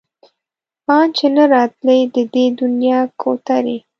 [0.95, 3.77] ان چې نه راتلی د دې دنيا کوترې